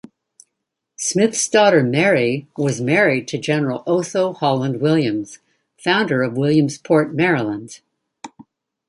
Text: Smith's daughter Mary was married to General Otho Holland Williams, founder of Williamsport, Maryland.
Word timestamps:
Smith's 0.97 1.47
daughter 1.47 1.83
Mary 1.83 2.47
was 2.57 2.81
married 2.81 3.27
to 3.27 3.37
General 3.37 3.83
Otho 3.85 4.33
Holland 4.33 4.81
Williams, 4.81 5.37
founder 5.77 6.23
of 6.23 6.35
Williamsport, 6.35 7.13
Maryland. 7.13 7.81